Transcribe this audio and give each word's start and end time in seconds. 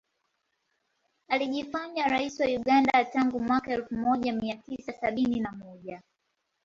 Alijifanya 1.27 2.07
rais 2.07 2.39
wa 2.39 2.45
Uganda 2.47 3.05
tangu 3.05 3.39
mwaka 3.39 3.71
elfu 3.71 3.95
moja 3.95 4.33
mia 4.33 4.55
tisa 4.57 4.93
sabini 4.93 5.39
na 5.39 5.51
moja 5.51 6.01